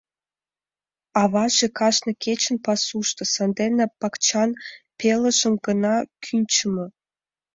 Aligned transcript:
Аваже 1.21 1.67
кажне 1.77 2.11
кечын 2.23 2.57
пасушто, 2.65 3.23
сандене 3.33 3.85
пакчан 3.99 4.49
пелыжым 4.99 5.55
гына 5.65 5.95
кӱнчымӧ. 6.23 6.85